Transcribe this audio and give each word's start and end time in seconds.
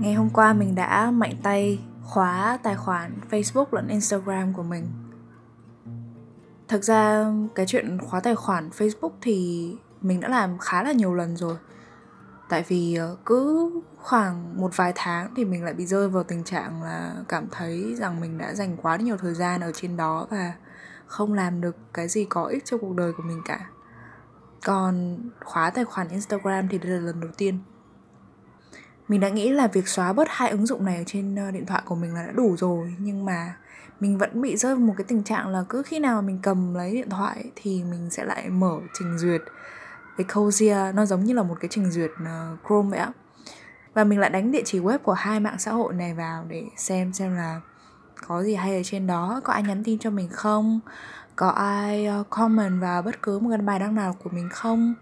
Ngày 0.00 0.14
hôm 0.14 0.30
qua 0.30 0.52
mình 0.52 0.74
đã 0.74 1.10
mạnh 1.10 1.34
tay 1.42 1.78
khóa 2.02 2.58
tài 2.62 2.76
khoản 2.76 3.12
Facebook 3.30 3.64
lẫn 3.70 3.88
Instagram 3.88 4.52
của 4.52 4.62
mình. 4.62 4.86
Thực 6.68 6.84
ra, 6.84 7.26
cái 7.54 7.66
chuyện 7.66 7.98
khóa 7.98 8.20
tài 8.20 8.34
khoản 8.34 8.68
Facebook 8.68 9.10
thì 9.20 9.70
mình 10.00 10.20
đã 10.20 10.28
làm 10.28 10.58
khá 10.58 10.82
là 10.82 10.92
nhiều 10.92 11.14
lần 11.14 11.36
rồi. 11.36 11.56
Tại 12.48 12.64
vì 12.68 12.94
ờ, 12.94 13.16
cứ 13.26 13.70
khoảng 13.96 14.60
một 14.60 14.76
vài 14.76 14.92
tháng 14.94 15.34
thì 15.36 15.44
mình 15.44 15.64
lại 15.64 15.74
bị 15.74 15.86
rơi 15.86 16.08
vào 16.08 16.22
tình 16.22 16.44
trạng 16.44 16.82
là 16.82 17.14
cảm 17.28 17.46
thấy 17.50 17.94
rằng 17.94 18.20
mình 18.20 18.38
đã 18.38 18.54
dành 18.54 18.76
quá 18.76 18.96
nhiều 18.96 19.16
thời 19.16 19.34
gian 19.34 19.60
ở 19.60 19.72
trên 19.74 19.96
đó 19.96 20.26
và 20.30 20.52
không 21.06 21.32
làm 21.32 21.60
được 21.60 21.76
cái 21.92 22.08
gì 22.08 22.24
có 22.24 22.44
ích 22.44 22.64
cho 22.64 22.78
cuộc 22.78 22.96
đời 22.96 23.12
của 23.12 23.22
mình 23.22 23.42
cả. 23.44 23.70
Còn 24.64 25.18
khóa 25.44 25.70
tài 25.70 25.84
khoản 25.84 26.08
Instagram 26.08 26.68
thì 26.68 26.78
đây 26.78 26.90
là 26.90 27.00
lần 27.00 27.20
đầu 27.20 27.30
tiên 27.36 27.58
mình 29.10 29.20
đã 29.20 29.28
nghĩ 29.28 29.50
là 29.50 29.66
việc 29.66 29.88
xóa 29.88 30.12
bớt 30.12 30.28
hai 30.30 30.50
ứng 30.50 30.66
dụng 30.66 30.84
này 30.84 30.96
ở 30.96 31.02
trên 31.06 31.36
ờ, 31.36 31.50
điện 31.50 31.66
thoại 31.66 31.82
của 31.84 31.94
mình 31.94 32.14
là 32.14 32.26
đã 32.26 32.32
đủ 32.32 32.56
rồi, 32.56 32.94
nhưng 32.98 33.24
mà 33.24 33.54
mình 34.00 34.18
vẫn 34.18 34.42
bị 34.42 34.56
rơi 34.56 34.74
vào 34.74 34.84
một 34.84 34.94
cái 34.96 35.04
tình 35.08 35.22
trạng 35.22 35.48
là 35.48 35.64
cứ 35.68 35.82
khi 35.82 35.98
nào 35.98 36.22
mình 36.22 36.38
cầm 36.42 36.74
lấy 36.74 36.92
điện 36.92 37.10
thoại 37.10 37.44
thì 37.56 37.84
mình 37.84 38.10
sẽ 38.10 38.24
lại 38.24 38.48
mở 38.48 38.78
trình 38.98 39.18
duyệt. 39.18 39.40
Cái 40.16 40.26
Cozier 40.26 40.94
nó 40.94 41.06
giống 41.06 41.24
như 41.24 41.34
là 41.34 41.42
một 41.42 41.56
cái 41.60 41.68
trình 41.68 41.90
duyệt 41.90 42.10
ờ, 42.24 42.56
Chrome 42.68 42.90
vậy 42.90 42.98
á. 42.98 43.12
Và 43.94 44.04
mình 44.04 44.18
lại 44.18 44.30
đánh 44.30 44.52
địa 44.52 44.62
chỉ 44.64 44.80
web 44.80 44.98
của 44.98 45.12
hai 45.12 45.40
mạng 45.40 45.58
xã 45.58 45.72
hội 45.72 45.94
này 45.94 46.14
vào 46.14 46.44
để 46.48 46.64
xem 46.76 47.12
xem 47.12 47.34
là 47.36 47.60
có 48.26 48.42
gì 48.42 48.54
hay 48.54 48.76
ở 48.76 48.82
trên 48.84 49.06
đó, 49.06 49.40
có 49.44 49.52
ai 49.52 49.62
nhắn 49.62 49.84
tin 49.84 49.98
cho 49.98 50.10
mình 50.10 50.28
không, 50.28 50.80
có 51.36 51.48
ai 51.48 52.06
ờ, 52.06 52.24
comment 52.30 52.80
vào 52.80 53.02
bất 53.02 53.22
cứ 53.22 53.38
một 53.38 53.48
cái 53.50 53.58
bài 53.58 53.78
đăng 53.78 53.94
nào 53.94 54.16
của 54.22 54.30
mình 54.30 54.48
không 54.52 54.94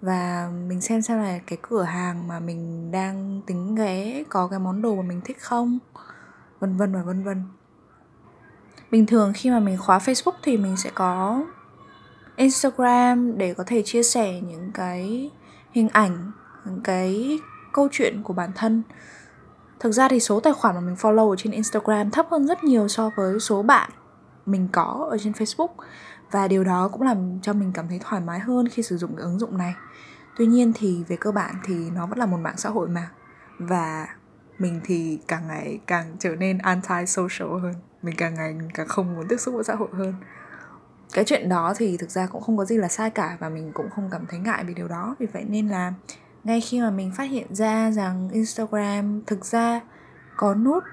và 0.00 0.50
mình 0.68 0.80
xem 0.80 1.02
xem 1.02 1.18
là 1.18 1.38
cái 1.46 1.58
cửa 1.62 1.82
hàng 1.82 2.28
mà 2.28 2.40
mình 2.40 2.90
đang 2.90 3.40
tính 3.46 3.74
ghé 3.74 4.24
có 4.28 4.48
cái 4.48 4.58
món 4.58 4.82
đồ 4.82 4.94
mà 4.94 5.02
mình 5.02 5.20
thích 5.24 5.40
không? 5.40 5.78
Vân 6.60 6.76
vân 6.76 6.94
và 6.94 7.02
vân 7.02 7.24
vân. 7.24 7.44
Bình 8.90 9.06
thường 9.06 9.32
khi 9.34 9.50
mà 9.50 9.60
mình 9.60 9.78
khóa 9.78 9.98
facebook 9.98 10.32
thì 10.42 10.56
mình 10.56 10.76
sẽ 10.76 10.90
có 10.94 11.44
instagram 12.36 13.38
để 13.38 13.54
có 13.54 13.64
thể 13.66 13.82
chia 13.82 14.02
sẻ 14.02 14.40
những 14.40 14.70
cái 14.74 15.30
hình 15.72 15.88
ảnh, 15.88 16.32
những 16.64 16.80
cái 16.84 17.38
câu 17.72 17.88
chuyện 17.92 18.22
của 18.22 18.32
bản 18.32 18.50
thân. 18.54 18.82
Thực 19.80 19.92
ra 19.92 20.08
thì 20.08 20.20
số 20.20 20.40
tài 20.40 20.52
khoản 20.52 20.74
mà 20.74 20.80
mình 20.80 20.94
follow 20.94 21.30
ở 21.30 21.36
trên 21.36 21.52
instagram 21.52 22.10
thấp 22.10 22.26
hơn 22.30 22.46
rất 22.46 22.64
nhiều 22.64 22.88
so 22.88 23.10
với 23.16 23.40
số 23.40 23.62
bạn 23.62 23.90
mình 24.46 24.68
có 24.72 25.06
ở 25.10 25.18
trên 25.18 25.32
facebook 25.32 25.68
và 26.30 26.48
điều 26.48 26.64
đó 26.64 26.88
cũng 26.88 27.02
làm 27.02 27.40
cho 27.42 27.52
mình 27.52 27.72
cảm 27.74 27.88
thấy 27.88 28.00
thoải 28.04 28.22
mái 28.22 28.38
hơn 28.38 28.68
khi 28.68 28.82
sử 28.82 28.96
dụng 28.96 29.16
cái 29.16 29.24
ứng 29.24 29.38
dụng 29.38 29.58
này. 29.58 29.74
Tuy 30.36 30.46
nhiên 30.46 30.72
thì 30.74 31.04
về 31.08 31.16
cơ 31.16 31.32
bản 31.32 31.54
thì 31.64 31.90
nó 31.90 32.06
vẫn 32.06 32.18
là 32.18 32.26
một 32.26 32.36
mạng 32.36 32.56
xã 32.56 32.68
hội 32.68 32.88
mà. 32.88 33.10
Và 33.58 34.08
mình 34.58 34.80
thì 34.84 35.18
càng 35.28 35.48
ngày 35.48 35.80
càng 35.86 36.16
trở 36.18 36.36
nên 36.36 36.58
anti 36.58 37.06
social 37.06 37.60
hơn. 37.62 37.74
Mình 38.02 38.14
càng 38.18 38.34
ngày 38.34 38.58
càng 38.74 38.88
không 38.88 39.14
muốn 39.14 39.28
tiếp 39.28 39.36
xúc 39.36 39.54
với 39.54 39.64
xã 39.64 39.74
hội 39.74 39.88
hơn. 39.92 40.14
Cái 41.12 41.24
chuyện 41.24 41.48
đó 41.48 41.74
thì 41.76 41.96
thực 41.96 42.10
ra 42.10 42.26
cũng 42.26 42.42
không 42.42 42.56
có 42.56 42.64
gì 42.64 42.76
là 42.76 42.88
sai 42.88 43.10
cả 43.10 43.36
và 43.40 43.48
mình 43.48 43.72
cũng 43.74 43.90
không 43.90 44.08
cảm 44.10 44.26
thấy 44.26 44.38
ngại 44.38 44.64
vì 44.64 44.74
điều 44.74 44.88
đó. 44.88 45.16
Vì 45.18 45.26
vậy 45.26 45.44
nên 45.48 45.68
là 45.68 45.92
ngay 46.44 46.60
khi 46.60 46.80
mà 46.80 46.90
mình 46.90 47.12
phát 47.12 47.24
hiện 47.24 47.54
ra 47.54 47.90
rằng 47.90 48.28
instagram 48.32 49.22
thực 49.26 49.44
ra 49.44 49.80
có 50.36 50.54
nút 50.54 50.84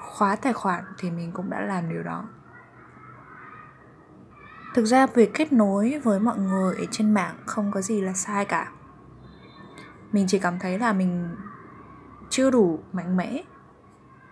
khóa 0.00 0.36
tài 0.36 0.52
khoản 0.52 0.84
thì 0.98 1.10
mình 1.10 1.32
cũng 1.32 1.50
đã 1.50 1.60
làm 1.60 1.88
điều 1.88 2.02
đó 2.02 2.24
thực 4.74 4.84
ra 4.84 5.06
việc 5.06 5.34
kết 5.34 5.52
nối 5.52 6.00
với 6.04 6.20
mọi 6.20 6.38
người 6.38 6.76
ở 6.76 6.84
trên 6.90 7.14
mạng 7.14 7.34
không 7.46 7.70
có 7.70 7.80
gì 7.80 8.00
là 8.00 8.12
sai 8.12 8.44
cả. 8.44 8.72
Mình 10.12 10.26
chỉ 10.28 10.38
cảm 10.38 10.58
thấy 10.58 10.78
là 10.78 10.92
mình 10.92 11.36
chưa 12.30 12.50
đủ 12.50 12.78
mạnh 12.92 13.16
mẽ 13.16 13.42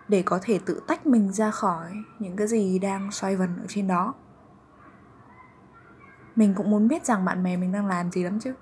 để 0.09 0.23
có 0.23 0.39
thể 0.43 0.61
tự 0.65 0.83
tách 0.87 1.07
mình 1.07 1.33
ra 1.33 1.51
khỏi 1.51 1.93
những 2.19 2.37
cái 2.37 2.47
gì 2.47 2.79
đang 2.79 3.11
xoay 3.11 3.37
vần 3.37 3.57
ở 3.61 3.65
trên 3.69 3.87
đó. 3.87 4.15
Mình 6.37 6.55
cũng 6.55 6.71
muốn 6.71 6.89
biết 6.89 7.07
rằng 7.07 7.25
bạn 7.25 7.43
bè 7.43 7.57
mình 7.57 7.73
đang 7.73 7.87
làm 7.87 8.11
gì 8.11 8.23
lắm 8.23 8.41
chứ. 8.41 8.55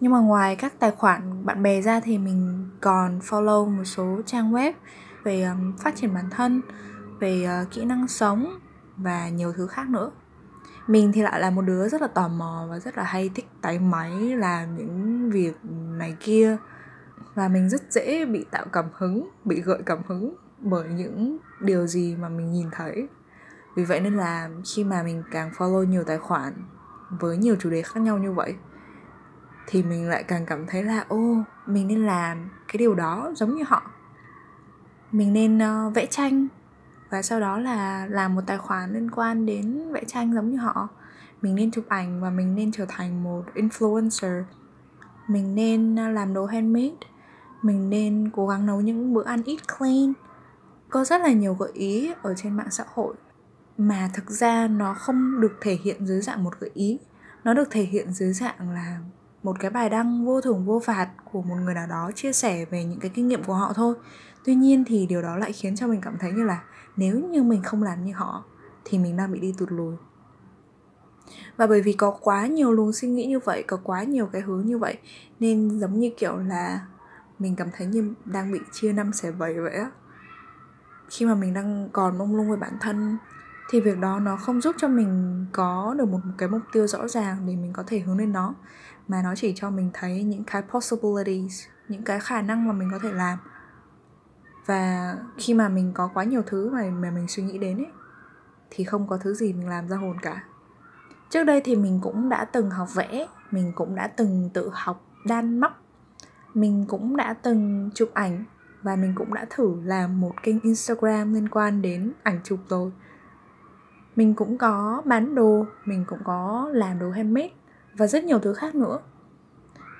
Nhưng 0.00 0.12
mà 0.12 0.18
ngoài 0.18 0.56
các 0.56 0.72
tài 0.78 0.90
khoản 0.90 1.46
bạn 1.46 1.62
bè 1.62 1.82
ra 1.82 2.00
thì 2.00 2.18
mình 2.18 2.68
còn 2.80 3.18
follow 3.18 3.76
một 3.76 3.84
số 3.84 4.20
trang 4.26 4.52
web 4.52 4.72
về 5.22 5.42
um, 5.42 5.76
phát 5.76 5.96
triển 5.96 6.14
bản 6.14 6.30
thân, 6.30 6.60
về 7.18 7.62
uh, 7.62 7.70
kỹ 7.70 7.84
năng 7.84 8.08
sống 8.08 8.58
và 8.96 9.28
nhiều 9.28 9.52
thứ 9.52 9.66
khác 9.66 9.88
nữa 9.88 10.10
mình 10.88 11.12
thì 11.12 11.22
lại 11.22 11.40
là 11.40 11.50
một 11.50 11.62
đứa 11.62 11.88
rất 11.88 12.00
là 12.00 12.08
tò 12.08 12.28
mò 12.28 12.66
và 12.70 12.78
rất 12.78 12.98
là 12.98 13.04
hay 13.04 13.30
thích 13.34 13.46
tay 13.60 13.78
máy 13.78 14.10
làm 14.20 14.76
những 14.76 15.30
việc 15.30 15.56
này 15.98 16.16
kia. 16.20 16.56
Và 17.34 17.48
mình 17.48 17.68
rất 17.68 17.92
dễ 17.92 18.24
bị 18.24 18.46
tạo 18.50 18.66
cảm 18.72 18.84
hứng 18.92 19.28
bị 19.44 19.60
gợi 19.60 19.78
cảm 19.86 19.98
hứng 20.06 20.34
bởi 20.58 20.88
những 20.88 21.38
điều 21.60 21.86
gì 21.86 22.16
mà 22.16 22.28
mình 22.28 22.52
nhìn 22.52 22.68
thấy. 22.72 23.08
Vì 23.76 23.84
vậy 23.84 24.00
nên 24.00 24.16
là 24.16 24.48
khi 24.74 24.84
mà 24.84 25.02
mình 25.02 25.22
càng 25.30 25.50
follow 25.50 25.84
nhiều 25.84 26.04
tài 26.04 26.18
khoản 26.18 26.52
với 27.20 27.36
nhiều 27.36 27.56
chủ 27.60 27.70
đề 27.70 27.82
khác 27.82 28.00
nhau 28.00 28.18
như 28.18 28.32
vậy 28.32 28.54
thì 29.66 29.82
mình 29.82 30.08
lại 30.08 30.22
càng 30.22 30.46
cảm 30.46 30.66
thấy 30.66 30.82
là 30.82 31.04
ô 31.08 31.36
mình 31.66 31.88
nên 31.88 32.06
làm 32.06 32.48
cái 32.68 32.78
điều 32.78 32.94
đó 32.94 33.32
giống 33.36 33.54
như 33.54 33.64
họ. 33.66 33.82
Mình 35.12 35.32
nên 35.32 35.58
uh, 35.58 35.94
vẽ 35.94 36.06
tranh 36.06 36.48
và 37.10 37.22
sau 37.22 37.40
đó 37.40 37.58
là 37.58 38.06
làm 38.10 38.34
một 38.34 38.42
tài 38.46 38.58
khoản 38.58 38.92
liên 38.92 39.10
quan 39.10 39.46
đến 39.46 39.92
vẽ 39.92 40.04
tranh 40.06 40.34
giống 40.34 40.50
như 40.50 40.56
họ. 40.56 40.88
Mình 41.42 41.54
nên 41.54 41.70
chụp 41.70 41.84
ảnh 41.88 42.20
và 42.20 42.30
mình 42.30 42.54
nên 42.54 42.72
trở 42.72 42.86
thành 42.88 43.22
một 43.22 43.42
influencer. 43.54 44.42
Mình 45.28 45.54
nên 45.54 45.98
à, 45.98 46.08
làm 46.08 46.34
đồ 46.34 46.46
handmade. 46.46 46.96
Mình 47.62 47.90
nên 47.90 48.30
cố 48.32 48.46
gắng 48.46 48.66
nấu 48.66 48.80
những 48.80 49.14
bữa 49.14 49.24
ăn 49.24 49.42
eat 49.46 49.78
clean. 49.78 50.12
Có 50.90 51.04
rất 51.04 51.20
là 51.20 51.32
nhiều 51.32 51.54
gợi 51.54 51.70
ý 51.74 52.12
ở 52.22 52.34
trên 52.34 52.56
mạng 52.56 52.70
xã 52.70 52.84
hội. 52.94 53.14
Mà 53.78 54.10
thực 54.14 54.30
ra 54.30 54.66
nó 54.68 54.94
không 54.94 55.40
được 55.40 55.58
thể 55.60 55.78
hiện 55.84 56.06
dưới 56.06 56.20
dạng 56.20 56.44
một 56.44 56.60
gợi 56.60 56.70
ý. 56.74 56.98
Nó 57.44 57.54
được 57.54 57.70
thể 57.70 57.82
hiện 57.82 58.12
dưới 58.12 58.32
dạng 58.32 58.70
là 58.70 58.98
một 59.42 59.56
cái 59.60 59.70
bài 59.70 59.90
đăng 59.90 60.24
vô 60.24 60.40
thưởng 60.40 60.64
vô 60.64 60.80
phạt 60.84 61.08
của 61.32 61.42
một 61.42 61.56
người 61.64 61.74
nào 61.74 61.86
đó 61.86 62.10
chia 62.14 62.32
sẻ 62.32 62.64
về 62.64 62.84
những 62.84 63.00
cái 63.00 63.10
kinh 63.14 63.28
nghiệm 63.28 63.44
của 63.44 63.54
họ 63.54 63.72
thôi. 63.72 63.94
Tuy 64.44 64.54
nhiên 64.54 64.84
thì 64.86 65.06
điều 65.06 65.22
đó 65.22 65.36
lại 65.36 65.52
khiến 65.52 65.76
cho 65.76 65.86
mình 65.86 66.00
cảm 66.00 66.16
thấy 66.20 66.32
như 66.32 66.44
là 66.44 66.62
nếu 66.98 67.20
như 67.20 67.42
mình 67.42 67.62
không 67.62 67.82
làm 67.82 68.04
như 68.04 68.12
họ, 68.12 68.44
thì 68.84 68.98
mình 68.98 69.16
đang 69.16 69.32
bị 69.32 69.40
đi 69.40 69.54
tụt 69.58 69.72
lùi. 69.72 69.96
Và 71.56 71.66
bởi 71.66 71.82
vì 71.82 71.92
có 71.92 72.10
quá 72.20 72.46
nhiều 72.46 72.72
luồng 72.72 72.92
suy 72.92 73.08
nghĩ 73.08 73.26
như 73.26 73.38
vậy, 73.38 73.64
có 73.66 73.76
quá 73.82 74.02
nhiều 74.02 74.26
cái 74.26 74.42
hướng 74.42 74.66
như 74.66 74.78
vậy, 74.78 74.98
nên 75.40 75.80
giống 75.80 76.00
như 76.00 76.10
kiểu 76.16 76.36
là 76.36 76.80
mình 77.38 77.56
cảm 77.56 77.68
thấy 77.76 77.86
như 77.86 78.14
đang 78.24 78.52
bị 78.52 78.58
chia 78.72 78.92
năm 78.92 79.12
xẻ 79.12 79.30
bảy 79.30 79.54
vậy 79.60 79.74
á. 79.74 79.90
Khi 81.10 81.26
mà 81.26 81.34
mình 81.34 81.54
đang 81.54 81.88
còn 81.92 82.18
mông 82.18 82.36
lung 82.36 82.48
với 82.48 82.56
bản 82.56 82.76
thân, 82.80 83.16
thì 83.70 83.80
việc 83.80 83.98
đó 83.98 84.20
nó 84.20 84.36
không 84.36 84.60
giúp 84.60 84.76
cho 84.78 84.88
mình 84.88 85.46
có 85.52 85.94
được 85.98 86.08
một 86.08 86.20
cái 86.38 86.48
mục 86.48 86.62
tiêu 86.72 86.86
rõ 86.86 87.08
ràng 87.08 87.36
để 87.46 87.56
mình 87.56 87.72
có 87.72 87.82
thể 87.86 87.98
hướng 87.98 88.18
đến 88.18 88.32
nó, 88.32 88.54
mà 89.08 89.22
nó 89.22 89.34
chỉ 89.36 89.52
cho 89.56 89.70
mình 89.70 89.90
thấy 89.94 90.22
những 90.22 90.44
cái 90.44 90.62
possibilities, 90.62 91.66
những 91.88 92.02
cái 92.02 92.20
khả 92.20 92.42
năng 92.42 92.66
mà 92.68 92.72
mình 92.72 92.88
có 92.92 92.98
thể 93.02 93.12
làm 93.12 93.38
và 94.68 95.16
khi 95.36 95.54
mà 95.54 95.68
mình 95.68 95.92
có 95.94 96.10
quá 96.14 96.24
nhiều 96.24 96.42
thứ 96.46 96.70
mà 96.70 96.90
mà 96.90 97.10
mình 97.10 97.28
suy 97.28 97.42
nghĩ 97.42 97.58
đến 97.58 97.76
ấy, 97.78 97.90
thì 98.70 98.84
không 98.84 99.08
có 99.08 99.16
thứ 99.16 99.34
gì 99.34 99.52
mình 99.52 99.68
làm 99.68 99.88
ra 99.88 99.96
hồn 99.96 100.16
cả. 100.22 100.44
Trước 101.30 101.44
đây 101.44 101.60
thì 101.64 101.76
mình 101.76 102.00
cũng 102.02 102.28
đã 102.28 102.44
từng 102.44 102.70
học 102.70 102.94
vẽ, 102.94 103.26
mình 103.50 103.72
cũng 103.74 103.94
đã 103.94 104.06
từng 104.06 104.50
tự 104.54 104.70
học 104.72 105.04
đan 105.24 105.60
móc, 105.60 105.82
mình 106.54 106.84
cũng 106.88 107.16
đã 107.16 107.34
từng 107.34 107.90
chụp 107.94 108.10
ảnh, 108.14 108.44
và 108.82 108.96
mình 108.96 109.12
cũng 109.16 109.34
đã 109.34 109.46
thử 109.50 109.80
làm 109.84 110.20
một 110.20 110.32
kênh 110.42 110.60
instagram 110.60 111.34
liên 111.34 111.48
quan 111.48 111.82
đến 111.82 112.12
ảnh 112.22 112.40
chụp 112.44 112.58
rồi. 112.68 112.92
Mình 114.16 114.34
cũng 114.34 114.58
có 114.58 115.02
bán 115.04 115.34
đồ, 115.34 115.66
mình 115.84 116.04
cũng 116.08 116.20
có 116.24 116.70
làm 116.72 116.98
đồ 116.98 117.10
handmade, 117.10 117.50
và 117.94 118.06
rất 118.06 118.24
nhiều 118.24 118.38
thứ 118.38 118.54
khác 118.54 118.74
nữa 118.74 118.98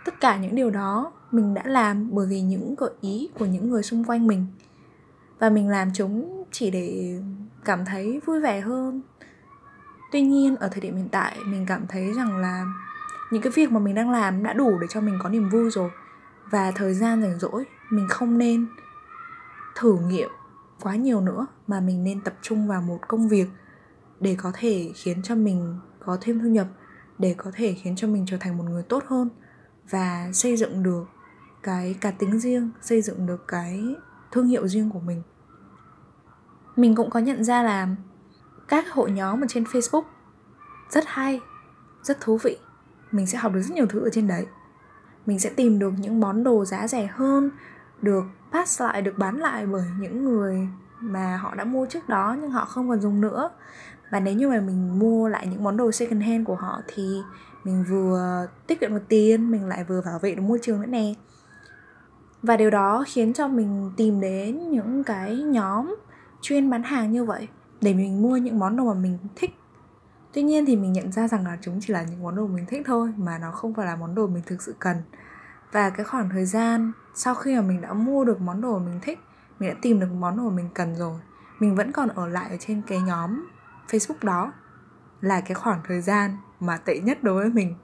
tất 0.08 0.20
cả 0.20 0.36
những 0.36 0.54
điều 0.54 0.70
đó 0.70 1.12
mình 1.30 1.54
đã 1.54 1.62
làm 1.66 2.14
bởi 2.14 2.26
vì 2.26 2.40
những 2.40 2.74
gợi 2.78 2.90
ý 3.00 3.28
của 3.38 3.46
những 3.46 3.70
người 3.70 3.82
xung 3.82 4.04
quanh 4.04 4.26
mình. 4.26 4.46
Và 5.38 5.50
mình 5.50 5.68
làm 5.68 5.90
chúng 5.94 6.44
chỉ 6.52 6.70
để 6.70 7.18
cảm 7.64 7.84
thấy 7.84 8.20
vui 8.26 8.40
vẻ 8.40 8.60
hơn. 8.60 9.02
Tuy 10.12 10.22
nhiên, 10.22 10.56
ở 10.56 10.68
thời 10.68 10.80
điểm 10.80 10.96
hiện 10.96 11.08
tại, 11.08 11.38
mình 11.46 11.66
cảm 11.66 11.86
thấy 11.86 12.12
rằng 12.12 12.36
là 12.36 12.64
những 13.32 13.42
cái 13.42 13.52
việc 13.56 13.72
mà 13.72 13.80
mình 13.80 13.94
đang 13.94 14.10
làm 14.10 14.42
đã 14.42 14.52
đủ 14.52 14.78
để 14.80 14.86
cho 14.90 15.00
mình 15.00 15.18
có 15.22 15.28
niềm 15.28 15.48
vui 15.48 15.70
rồi. 15.70 15.90
Và 16.50 16.70
thời 16.70 16.94
gian 16.94 17.22
rảnh 17.22 17.38
rỗi, 17.38 17.64
mình 17.90 18.06
không 18.08 18.38
nên 18.38 18.66
thử 19.74 19.98
nghiệm 19.98 20.30
quá 20.80 20.96
nhiều 20.96 21.20
nữa 21.20 21.46
mà 21.66 21.80
mình 21.80 22.04
nên 22.04 22.20
tập 22.20 22.34
trung 22.42 22.68
vào 22.68 22.82
một 22.82 22.98
công 23.08 23.28
việc 23.28 23.48
để 24.20 24.36
có 24.38 24.52
thể 24.54 24.90
khiến 24.94 25.22
cho 25.22 25.34
mình 25.34 25.78
có 26.00 26.18
thêm 26.20 26.40
thu 26.40 26.48
nhập, 26.48 26.66
để 27.18 27.34
có 27.38 27.50
thể 27.54 27.74
khiến 27.82 27.96
cho 27.96 28.08
mình 28.08 28.24
trở 28.28 28.36
thành 28.36 28.58
một 28.58 28.64
người 28.64 28.82
tốt 28.82 29.04
hơn 29.06 29.28
và 29.90 30.30
xây 30.32 30.56
dựng 30.56 30.82
được 30.82 31.04
cái 31.62 31.96
cá 32.00 32.10
tính 32.10 32.38
riêng, 32.38 32.70
xây 32.80 33.02
dựng 33.02 33.26
được 33.26 33.48
cái 33.48 33.96
thương 34.32 34.46
hiệu 34.46 34.68
riêng 34.68 34.90
của 34.90 35.00
mình. 35.00 35.22
Mình 36.76 36.94
cũng 36.94 37.10
có 37.10 37.20
nhận 37.20 37.44
ra 37.44 37.62
là 37.62 37.88
các 38.68 38.92
hội 38.92 39.10
nhóm 39.10 39.44
ở 39.44 39.46
trên 39.48 39.64
facebook 39.64 40.02
rất 40.90 41.04
hay, 41.06 41.40
rất 42.02 42.20
thú 42.20 42.38
vị. 42.42 42.58
Mình 43.12 43.26
sẽ 43.26 43.38
học 43.38 43.52
được 43.52 43.60
rất 43.60 43.74
nhiều 43.74 43.86
thứ 43.86 44.00
ở 44.00 44.10
trên 44.12 44.28
đấy. 44.28 44.46
Mình 45.26 45.38
sẽ 45.38 45.50
tìm 45.50 45.78
được 45.78 45.92
những 45.98 46.20
món 46.20 46.44
đồ 46.44 46.64
giá 46.64 46.88
rẻ 46.88 47.06
hơn, 47.06 47.50
được 48.02 48.24
pass 48.52 48.82
lại, 48.82 49.02
được 49.02 49.18
bán 49.18 49.36
lại 49.36 49.66
bởi 49.66 49.84
những 50.00 50.24
người 50.24 50.68
mà 51.00 51.36
họ 51.36 51.54
đã 51.54 51.64
mua 51.64 51.86
trước 51.86 52.08
đó 52.08 52.36
nhưng 52.40 52.50
họ 52.50 52.64
không 52.64 52.88
còn 52.88 53.00
dùng 53.00 53.20
nữa. 53.20 53.50
Và 54.10 54.20
nếu 54.20 54.34
như 54.34 54.48
mà 54.48 54.60
mình 54.60 54.98
mua 54.98 55.28
lại 55.28 55.46
những 55.46 55.64
món 55.64 55.76
đồ 55.76 55.92
second 55.92 56.22
hand 56.22 56.46
của 56.46 56.54
họ 56.54 56.80
thì 56.86 57.22
mình 57.68 57.84
vừa 57.88 58.46
tiết 58.66 58.80
kiệm 58.80 58.94
được 58.94 59.04
tiền, 59.08 59.50
mình 59.50 59.66
lại 59.66 59.84
vừa 59.84 60.02
bảo 60.02 60.18
vệ 60.18 60.34
được 60.34 60.42
môi 60.42 60.58
trường 60.62 60.80
nữa 60.80 60.86
nè. 60.86 61.14
Và 62.42 62.56
điều 62.56 62.70
đó 62.70 63.04
khiến 63.06 63.32
cho 63.32 63.48
mình 63.48 63.90
tìm 63.96 64.20
đến 64.20 64.70
những 64.70 65.04
cái 65.04 65.36
nhóm 65.36 65.96
chuyên 66.40 66.70
bán 66.70 66.82
hàng 66.82 67.12
như 67.12 67.24
vậy 67.24 67.48
để 67.80 67.94
mình 67.94 68.22
mua 68.22 68.36
những 68.36 68.58
món 68.58 68.76
đồ 68.76 68.84
mà 68.84 68.94
mình 68.94 69.18
thích. 69.36 69.50
Tuy 70.32 70.42
nhiên 70.42 70.66
thì 70.66 70.76
mình 70.76 70.92
nhận 70.92 71.12
ra 71.12 71.28
rằng 71.28 71.44
là 71.44 71.58
chúng 71.60 71.80
chỉ 71.80 71.92
là 71.92 72.02
những 72.02 72.22
món 72.22 72.36
đồ 72.36 72.46
mình 72.46 72.66
thích 72.66 72.82
thôi, 72.86 73.12
mà 73.16 73.38
nó 73.38 73.52
không 73.52 73.74
phải 73.74 73.86
là 73.86 73.96
món 73.96 74.14
đồ 74.14 74.26
mình 74.26 74.42
thực 74.46 74.62
sự 74.62 74.74
cần. 74.78 74.96
Và 75.72 75.90
cái 75.90 76.04
khoảng 76.04 76.28
thời 76.30 76.44
gian 76.44 76.92
sau 77.14 77.34
khi 77.34 77.56
mà 77.56 77.62
mình 77.62 77.80
đã 77.80 77.92
mua 77.92 78.24
được 78.24 78.40
món 78.40 78.60
đồ 78.60 78.78
mình 78.78 79.00
thích, 79.02 79.18
mình 79.58 79.70
đã 79.70 79.76
tìm 79.82 80.00
được 80.00 80.12
món 80.18 80.36
đồ 80.36 80.50
mình 80.50 80.68
cần 80.74 80.96
rồi, 80.96 81.20
mình 81.58 81.74
vẫn 81.74 81.92
còn 81.92 82.08
ở 82.08 82.26
lại 82.26 82.50
ở 82.50 82.56
trên 82.60 82.82
cái 82.86 83.00
nhóm 83.00 83.46
facebook 83.88 84.22
đó 84.22 84.52
là 85.20 85.40
cái 85.40 85.54
khoảng 85.54 85.80
thời 85.88 86.00
gian 86.00 86.36
mà 86.60 86.76
tệ 86.76 86.98
nhất 86.98 87.22
đối 87.22 87.34
với 87.42 87.50
mình. 87.50 87.74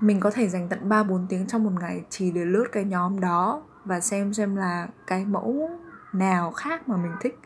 Mình 0.00 0.20
có 0.20 0.30
thể 0.30 0.48
dành 0.48 0.68
tận 0.68 0.88
3-4 0.88 1.26
tiếng 1.28 1.46
trong 1.46 1.64
một 1.64 1.72
ngày 1.80 2.04
chỉ 2.10 2.30
để 2.30 2.44
lướt 2.44 2.64
cái 2.72 2.84
nhóm 2.84 3.20
đó 3.20 3.62
và 3.84 4.00
xem 4.00 4.34
xem 4.34 4.56
là 4.56 4.88
cái 5.06 5.24
mẫu 5.24 5.70
nào 6.12 6.50
khác 6.50 6.88
mà 6.88 6.96
mình 6.96 7.12
thích 7.20 7.38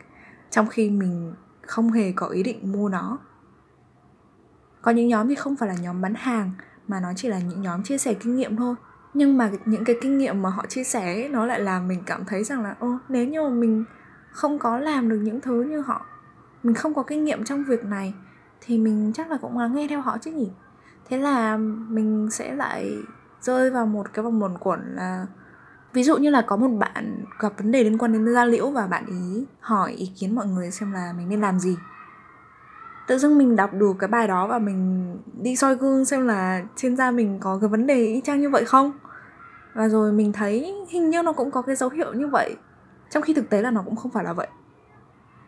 trong 0.49 0.67
khi 0.67 0.89
mình 0.89 1.33
không 1.61 1.91
hề 1.91 2.11
có 2.11 2.27
ý 2.27 2.43
định 2.43 2.71
mua 2.71 2.89
nó. 2.89 3.17
Có 4.81 4.91
những 4.91 5.07
nhóm 5.07 5.27
thì 5.27 5.35
không 5.35 5.55
phải 5.55 5.69
là 5.69 5.75
nhóm 5.81 6.01
bán 6.01 6.13
hàng 6.15 6.51
mà 6.87 6.99
nó 6.99 7.13
chỉ 7.15 7.27
là 7.27 7.39
những 7.39 7.61
nhóm 7.61 7.83
chia 7.83 7.97
sẻ 7.97 8.13
kinh 8.13 8.35
nghiệm 8.35 8.55
thôi. 8.55 8.75
Nhưng 9.13 9.37
mà 9.37 9.51
những 9.65 9.85
cái 9.85 9.95
kinh 10.01 10.17
nghiệm 10.17 10.41
mà 10.41 10.49
họ 10.49 10.65
chia 10.65 10.83
sẻ 10.83 11.13
ấy, 11.13 11.29
nó 11.29 11.45
lại 11.45 11.59
làm 11.59 11.87
mình 11.87 12.03
cảm 12.05 12.25
thấy 12.25 12.43
rằng 12.43 12.63
là 12.63 12.75
ô 12.79 12.97
nếu 13.09 13.27
như 13.27 13.43
mà 13.43 13.49
mình 13.49 13.83
không 14.31 14.59
có 14.59 14.79
làm 14.79 15.09
được 15.09 15.17
những 15.17 15.41
thứ 15.41 15.63
như 15.63 15.81
họ 15.81 16.05
mình 16.63 16.75
không 16.75 16.93
có 16.93 17.03
kinh 17.03 17.25
nghiệm 17.25 17.43
trong 17.43 17.63
việc 17.63 17.85
này 17.85 18.13
thì 18.61 18.77
mình 18.77 19.11
chắc 19.15 19.31
là 19.31 19.37
cũng 19.41 19.57
là 19.57 19.67
nghe 19.67 19.87
theo 19.87 20.01
họ 20.01 20.17
chứ 20.17 20.31
nhỉ? 20.31 20.51
Thế 21.09 21.17
là 21.17 21.57
mình 21.89 22.27
sẽ 22.31 22.55
lại 22.55 22.97
rơi 23.41 23.69
vào 23.69 23.85
một 23.85 24.13
cái 24.13 24.23
vòng 24.23 24.39
luẩn 24.39 24.57
quẩn 24.57 24.95
là, 24.95 25.25
ví 25.93 26.03
dụ 26.03 26.17
như 26.17 26.29
là 26.29 26.41
có 26.41 26.55
một 26.55 26.67
bạn 26.67 27.25
gặp 27.39 27.53
vấn 27.57 27.71
đề 27.71 27.83
liên 27.83 27.97
quan 27.97 28.13
đến 28.13 28.33
da 28.33 28.45
liễu 28.45 28.69
và 28.69 28.87
bạn 28.87 29.05
ý 29.05 29.45
hỏi 29.59 29.91
ý 29.91 30.11
kiến 30.19 30.35
mọi 30.35 30.47
người 30.47 30.71
xem 30.71 30.91
là 30.91 31.13
mình 31.17 31.29
nên 31.29 31.41
làm 31.41 31.59
gì. 31.59 31.77
Tự 33.07 33.17
dưng 33.17 33.37
mình 33.37 33.55
đọc 33.55 33.73
được 33.73 33.95
cái 33.99 34.07
bài 34.07 34.27
đó 34.27 34.47
và 34.47 34.59
mình 34.59 35.17
đi 35.41 35.55
soi 35.55 35.75
gương 35.75 36.05
xem 36.05 36.27
là 36.27 36.61
trên 36.75 36.97
da 36.97 37.11
mình 37.11 37.39
có 37.39 37.57
cái 37.61 37.69
vấn 37.69 37.87
đề 37.87 38.05
y 38.05 38.21
chang 38.21 38.41
như 38.41 38.49
vậy 38.49 38.65
không. 38.65 38.91
Và 39.73 39.89
rồi 39.89 40.11
mình 40.11 40.33
thấy 40.33 40.73
hình 40.89 41.09
như 41.09 41.21
nó 41.23 41.33
cũng 41.33 41.51
có 41.51 41.61
cái 41.61 41.75
dấu 41.75 41.89
hiệu 41.89 42.13
như 42.13 42.27
vậy, 42.27 42.55
trong 43.09 43.23
khi 43.23 43.33
thực 43.33 43.49
tế 43.49 43.61
là 43.61 43.71
nó 43.71 43.81
cũng 43.85 43.95
không 43.95 44.11
phải 44.11 44.23
là 44.23 44.33
vậy 44.33 44.47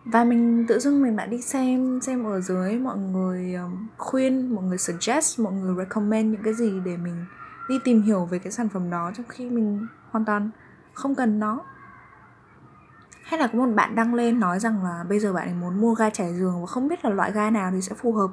và 0.06 0.24
mình 0.24 0.66
tự 0.68 0.80
dưng 0.80 1.02
mình 1.02 1.16
lại 1.16 1.28
đi 1.28 1.42
xem 1.42 2.00
xem 2.02 2.24
ở 2.24 2.42
dưới 2.42 2.80
mọi 2.80 2.98
người 2.98 3.54
um, 3.54 3.88
khuyên, 3.98 4.56
mọi 4.56 4.64
người 4.64 4.78
suggest, 4.78 5.40
mọi 5.40 5.54
người 5.54 5.76
recommend 5.78 6.32
những 6.32 6.44
cái 6.44 6.54
gì 6.54 6.80
để 6.86 6.98
mình 6.98 7.26
đi 7.70 7.80
tìm 7.84 8.02
hiểu 8.02 8.26
về 8.26 8.40
cái 8.40 8.52
sản 8.52 8.70
phẩm 8.70 8.90
đó 8.90 9.12
trong 9.16 9.26
khi 9.30 9.50
mình 9.50 9.88
hoàn 10.12 10.26
toàn 10.26 10.50
không 10.94 11.16
cần 11.16 11.40
nó. 11.40 11.60
Hay 13.24 13.40
là 13.40 13.48
có 13.48 13.60
một 13.60 13.74
bạn 13.76 13.96
đăng 13.96 14.14
lên 14.14 14.40
nói 14.40 14.60
rằng 14.60 14.84
là 14.84 15.06
bây 15.10 15.20
giờ 15.20 15.34
bạn 15.34 15.48
ấy 15.48 15.54
muốn 15.54 15.82
mua 15.82 15.96
ga 15.96 16.10
trải 16.10 16.34
giường 16.34 16.62
và 16.62 16.68
không 16.68 16.88
biết 16.88 17.06
là 17.06 17.12
loại 17.12 17.32
ga 17.32 17.50
nào 17.50 17.72
thì 17.72 17.82
sẽ 17.82 17.96
phù 17.96 18.14
hợp. 18.14 18.30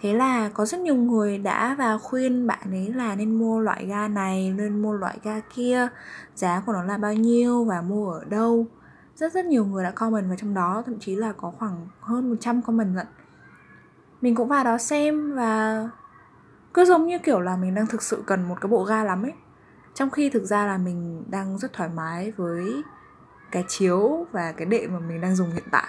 Thế 0.00 0.12
là 0.12 0.48
có 0.48 0.66
rất 0.66 0.80
nhiều 0.80 0.94
người 0.94 1.38
đã 1.38 1.74
vào 1.74 1.98
khuyên 1.98 2.46
bạn 2.46 2.70
ấy 2.70 2.92
là 2.92 3.14
nên 3.14 3.34
mua 3.34 3.60
loại 3.60 3.86
ga 3.86 4.08
này, 4.08 4.54
nên 4.56 4.82
mua 4.82 4.92
loại 4.92 5.18
ga 5.22 5.40
kia, 5.54 5.88
giá 6.34 6.62
của 6.66 6.72
nó 6.72 6.82
là 6.82 6.98
bao 6.98 7.14
nhiêu 7.14 7.64
và 7.64 7.82
mua 7.82 8.10
ở 8.10 8.24
đâu 8.24 8.66
rất 9.14 9.32
rất 9.32 9.44
nhiều 9.44 9.64
người 9.64 9.84
đã 9.84 9.90
comment 9.90 10.26
vào 10.28 10.36
trong 10.36 10.54
đó, 10.54 10.82
thậm 10.86 10.98
chí 10.98 11.16
là 11.16 11.32
có 11.32 11.52
khoảng 11.58 11.88
hơn 12.00 12.30
100 12.30 12.62
comment 12.62 12.96
lận. 12.96 13.06
Mình 14.20 14.34
cũng 14.34 14.48
vào 14.48 14.64
đó 14.64 14.78
xem 14.78 15.34
và 15.34 15.88
cứ 16.74 16.84
giống 16.84 17.06
như 17.06 17.18
kiểu 17.18 17.40
là 17.40 17.56
mình 17.56 17.74
đang 17.74 17.86
thực 17.86 18.02
sự 18.02 18.22
cần 18.26 18.48
một 18.48 18.60
cái 18.60 18.68
bộ 18.68 18.84
ga 18.84 19.04
lắm 19.04 19.22
ấy. 19.22 19.32
Trong 19.94 20.10
khi 20.10 20.30
thực 20.30 20.44
ra 20.44 20.66
là 20.66 20.78
mình 20.78 21.24
đang 21.30 21.58
rất 21.58 21.72
thoải 21.72 21.90
mái 21.94 22.30
với 22.30 22.82
cái 23.50 23.64
chiếu 23.68 24.26
và 24.32 24.52
cái 24.52 24.66
đệm 24.66 24.92
mà 24.92 24.98
mình 24.98 25.20
đang 25.20 25.36
dùng 25.36 25.50
hiện 25.50 25.68
tại. 25.70 25.88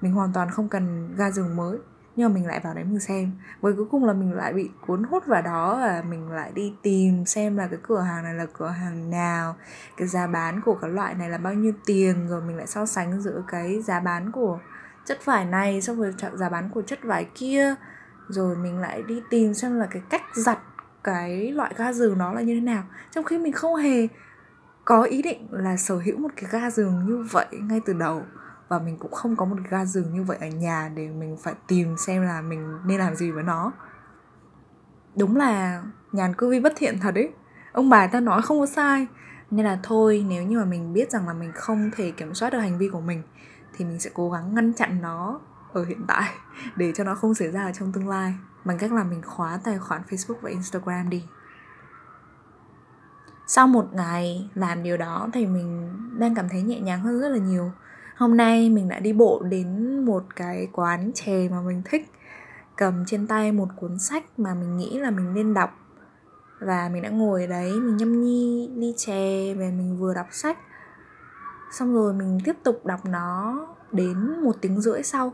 Mình 0.00 0.12
hoàn 0.12 0.32
toàn 0.32 0.50
không 0.50 0.68
cần 0.68 1.14
ga 1.16 1.30
giường 1.30 1.56
mới 1.56 1.78
nhưng 2.18 2.28
mà 2.28 2.34
mình 2.34 2.46
lại 2.46 2.60
vào 2.64 2.74
đấy 2.74 2.84
mình 2.84 3.00
xem. 3.00 3.32
Với 3.60 3.72
cuối 3.72 3.86
cùng 3.90 4.04
là 4.04 4.12
mình 4.12 4.32
lại 4.32 4.52
bị 4.52 4.70
cuốn 4.86 5.04
hút 5.04 5.26
vào 5.26 5.42
đó 5.42 5.76
và 5.80 6.02
mình 6.08 6.30
lại 6.30 6.52
đi 6.54 6.74
tìm 6.82 7.24
xem 7.26 7.56
là 7.56 7.66
cái 7.66 7.78
cửa 7.82 8.00
hàng 8.00 8.24
này 8.24 8.34
là 8.34 8.46
cửa 8.52 8.68
hàng 8.68 9.10
nào, 9.10 9.56
cái 9.96 10.08
giá 10.08 10.26
bán 10.26 10.60
của 10.64 10.74
cái 10.74 10.90
loại 10.90 11.14
này 11.14 11.30
là 11.30 11.38
bao 11.38 11.54
nhiêu 11.54 11.72
tiền, 11.86 12.28
rồi 12.28 12.42
mình 12.42 12.56
lại 12.56 12.66
so 12.66 12.86
sánh 12.86 13.20
giữa 13.20 13.42
cái 13.48 13.82
giá 13.82 14.00
bán 14.00 14.32
của 14.32 14.58
chất 15.06 15.24
vải 15.24 15.44
này 15.44 15.82
so 15.82 15.94
với 15.94 16.12
giá 16.34 16.48
bán 16.48 16.70
của 16.70 16.82
chất 16.82 16.98
vải 17.02 17.26
kia. 17.34 17.74
Rồi 18.28 18.56
mình 18.56 18.78
lại 18.78 19.02
đi 19.02 19.22
tìm 19.30 19.54
xem 19.54 19.78
là 19.78 19.86
cái 19.90 20.02
cách 20.10 20.22
giặt 20.34 20.58
cái 21.04 21.52
loại 21.52 21.74
ga 21.76 21.92
giường 21.92 22.18
đó 22.18 22.32
là 22.32 22.40
như 22.40 22.54
thế 22.54 22.60
nào. 22.60 22.84
Trong 23.10 23.24
khi 23.24 23.38
mình 23.38 23.52
không 23.52 23.76
hề 23.76 24.08
có 24.84 25.02
ý 25.02 25.22
định 25.22 25.48
là 25.50 25.76
sở 25.76 25.96
hữu 25.96 26.18
một 26.18 26.30
cái 26.36 26.50
ga 26.50 26.70
giường 26.70 27.04
như 27.06 27.26
vậy 27.30 27.46
ngay 27.52 27.80
từ 27.86 27.92
đầu 27.92 28.22
và 28.68 28.78
mình 28.78 28.96
cũng 28.98 29.12
không 29.12 29.36
có 29.36 29.44
một 29.44 29.56
ga 29.70 29.84
giường 29.84 30.14
như 30.14 30.22
vậy 30.22 30.38
ở 30.40 30.46
nhà 30.46 30.90
để 30.94 31.08
mình 31.08 31.36
phải 31.42 31.54
tìm 31.66 31.96
xem 31.96 32.22
là 32.22 32.42
mình 32.42 32.78
nên 32.84 32.98
làm 32.98 33.14
gì 33.14 33.30
với 33.30 33.42
nó. 33.42 33.72
Đúng 35.16 35.36
là 35.36 35.82
nhàn 36.12 36.34
cư 36.34 36.50
vi 36.50 36.60
bất 36.60 36.72
thiện 36.76 36.98
thật 37.00 37.14
ấy. 37.14 37.32
Ông 37.72 37.90
bà 37.90 38.06
ta 38.06 38.20
nói 38.20 38.42
không 38.42 38.60
có 38.60 38.66
sai. 38.66 39.06
Nên 39.50 39.66
là 39.66 39.78
thôi, 39.82 40.26
nếu 40.28 40.42
như 40.42 40.58
mà 40.58 40.64
mình 40.64 40.92
biết 40.92 41.10
rằng 41.10 41.28
là 41.28 41.32
mình 41.32 41.52
không 41.54 41.90
thể 41.96 42.10
kiểm 42.10 42.34
soát 42.34 42.50
được 42.50 42.58
hành 42.58 42.78
vi 42.78 42.88
của 42.88 43.00
mình, 43.00 43.22
thì 43.72 43.84
mình 43.84 44.00
sẽ 44.00 44.10
cố 44.14 44.30
gắng 44.30 44.54
ngăn 44.54 44.72
chặn 44.72 45.00
nó 45.00 45.40
ở 45.72 45.84
hiện 45.84 46.04
tại 46.08 46.30
để 46.76 46.92
cho 46.94 47.04
nó 47.04 47.14
không 47.14 47.34
xảy 47.34 47.50
ra 47.50 47.64
ở 47.64 47.72
trong 47.72 47.92
tương 47.92 48.08
lai, 48.08 48.34
bằng 48.64 48.78
cách 48.78 48.92
là 48.92 49.04
mình 49.04 49.22
khóa 49.22 49.58
tài 49.64 49.78
khoản 49.78 50.02
Facebook 50.08 50.40
và 50.40 50.50
Instagram 50.50 51.10
đi. 51.10 51.24
Sau 53.46 53.66
một 53.66 53.88
ngày 53.92 54.50
làm 54.54 54.82
điều 54.82 54.96
đó 54.96 55.28
thì 55.32 55.46
mình 55.46 55.92
đang 56.18 56.34
cảm 56.34 56.48
thấy 56.48 56.62
nhẹ 56.62 56.80
nhàng 56.80 57.00
hơn 57.00 57.20
rất 57.20 57.28
là 57.28 57.38
nhiều 57.38 57.72
hôm 58.18 58.36
nay 58.36 58.70
mình 58.70 58.88
đã 58.88 58.98
đi 58.98 59.12
bộ 59.12 59.42
đến 59.42 60.00
một 60.04 60.24
cái 60.36 60.68
quán 60.72 61.10
chè 61.14 61.48
mà 61.48 61.60
mình 61.60 61.82
thích. 61.84 62.10
Cầm 62.76 63.04
trên 63.06 63.26
tay 63.26 63.52
một 63.52 63.68
cuốn 63.76 63.98
sách 63.98 64.24
mà 64.38 64.54
mình 64.54 64.76
nghĩ 64.76 64.98
là 64.98 65.10
mình 65.10 65.34
nên 65.34 65.54
đọc. 65.54 65.70
Và 66.60 66.90
mình 66.92 67.02
đã 67.02 67.08
ngồi 67.08 67.40
ở 67.42 67.46
đấy, 67.46 67.72
mình 67.72 67.96
nhâm 67.96 68.22
nhi, 68.22 68.70
ly 68.76 68.94
chè 68.96 69.54
và 69.54 69.64
mình 69.64 69.96
vừa 69.98 70.14
đọc 70.14 70.26
sách. 70.30 70.58
Xong 71.72 71.94
rồi 71.94 72.14
mình 72.14 72.38
tiếp 72.44 72.56
tục 72.62 72.86
đọc 72.86 73.00
nó 73.04 73.66
đến 73.92 74.42
một 74.42 74.56
tiếng 74.60 74.80
rưỡi 74.80 75.02
sau. 75.02 75.32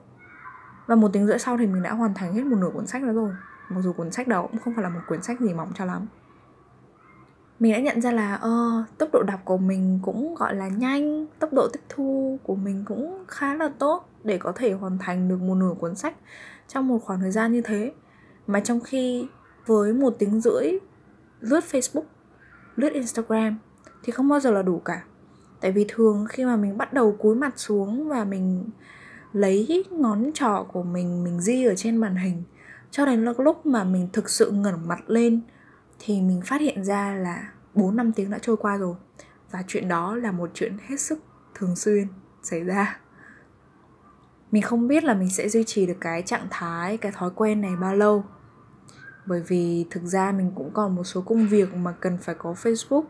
Và 0.86 0.94
một 0.94 1.08
tiếng 1.12 1.26
rưỡi 1.26 1.38
sau 1.38 1.58
thì 1.58 1.66
mình 1.66 1.82
đã 1.82 1.92
hoàn 1.92 2.14
thành 2.14 2.34
hết 2.34 2.44
một 2.44 2.56
nửa 2.60 2.70
cuốn 2.74 2.86
sách 2.86 3.02
đó 3.02 3.12
rồi. 3.12 3.30
Mặc 3.68 3.80
dù 3.80 3.92
cuốn 3.92 4.10
sách 4.10 4.28
đó 4.28 4.42
cũng 4.42 4.60
không 4.64 4.74
phải 4.74 4.82
là 4.82 4.88
một 4.88 5.00
cuốn 5.06 5.22
sách 5.22 5.40
gì 5.40 5.54
mỏng 5.54 5.72
cho 5.74 5.84
lắm 5.84 6.06
mình 7.64 7.72
đã 7.72 7.78
nhận 7.78 8.00
ra 8.00 8.12
là 8.12 8.34
ờ, 8.34 8.84
tốc 8.98 9.08
độ 9.12 9.22
đọc 9.22 9.40
của 9.44 9.56
mình 9.56 9.98
cũng 10.02 10.34
gọi 10.34 10.54
là 10.54 10.68
nhanh 10.68 11.26
tốc 11.38 11.52
độ 11.52 11.68
tiếp 11.72 11.80
thu 11.88 12.38
của 12.42 12.54
mình 12.54 12.84
cũng 12.86 13.24
khá 13.28 13.54
là 13.54 13.70
tốt 13.78 14.08
để 14.24 14.38
có 14.38 14.52
thể 14.52 14.72
hoàn 14.72 14.98
thành 14.98 15.28
được 15.28 15.40
một 15.40 15.54
nửa 15.54 15.74
cuốn 15.80 15.94
sách 15.94 16.16
trong 16.68 16.88
một 16.88 16.98
khoảng 17.04 17.20
thời 17.20 17.30
gian 17.30 17.52
như 17.52 17.60
thế. 17.60 17.92
Mà 18.46 18.60
trong 18.60 18.80
khi 18.80 19.26
với 19.66 19.92
một 19.92 20.14
tiếng 20.18 20.40
rưỡi 20.40 20.72
lướt 21.40 21.64
facebook 21.70 22.02
lướt 22.76 22.92
instagram 22.92 23.58
thì 24.02 24.12
không 24.12 24.28
bao 24.28 24.40
giờ 24.40 24.50
là 24.50 24.62
đủ 24.62 24.78
cả. 24.78 25.04
Tại 25.60 25.72
vì 25.72 25.84
thường 25.88 26.26
khi 26.28 26.44
mà 26.44 26.56
mình 26.56 26.78
bắt 26.78 26.92
đầu 26.92 27.16
cúi 27.18 27.34
mặt 27.34 27.52
xuống 27.56 28.08
và 28.08 28.24
mình 28.24 28.64
lấy 29.32 29.84
ngón 29.90 30.30
trỏ 30.34 30.66
của 30.72 30.82
mình 30.82 31.24
mình 31.24 31.40
di 31.40 31.64
ở 31.64 31.74
trên 31.74 31.96
màn 31.96 32.16
hình 32.16 32.42
cho 32.90 33.06
đến 33.06 33.24
lúc 33.38 33.66
mà 33.66 33.84
mình 33.84 34.08
thực 34.12 34.30
sự 34.30 34.50
ngẩng 34.50 34.88
mặt 34.88 35.10
lên 35.10 35.40
thì 35.98 36.20
mình 36.20 36.40
phát 36.44 36.60
hiện 36.60 36.84
ra 36.84 37.14
là 37.14 37.53
4 37.74 37.96
năm 37.96 38.12
tiếng 38.12 38.30
đã 38.30 38.38
trôi 38.42 38.56
qua 38.56 38.76
rồi. 38.76 38.94
Và 39.50 39.62
chuyện 39.66 39.88
đó 39.88 40.16
là 40.16 40.32
một 40.32 40.50
chuyện 40.54 40.76
hết 40.88 41.00
sức 41.00 41.18
thường 41.54 41.76
xuyên 41.76 42.06
xảy 42.42 42.64
ra. 42.64 43.00
Mình 44.50 44.62
không 44.62 44.88
biết 44.88 45.04
là 45.04 45.14
mình 45.14 45.30
sẽ 45.30 45.48
duy 45.48 45.64
trì 45.64 45.86
được 45.86 45.96
cái 46.00 46.22
trạng 46.22 46.46
thái, 46.50 46.96
cái 46.96 47.12
thói 47.12 47.30
quen 47.34 47.60
này 47.60 47.76
bao 47.76 47.96
lâu. 47.96 48.24
Bởi 49.26 49.42
vì 49.48 49.86
thực 49.90 50.02
ra 50.02 50.32
mình 50.32 50.52
cũng 50.54 50.70
còn 50.74 50.94
một 50.94 51.04
số 51.04 51.20
công 51.20 51.48
việc 51.48 51.74
mà 51.74 51.92
cần 52.00 52.18
phải 52.18 52.34
có 52.34 52.52
facebook 52.52 53.04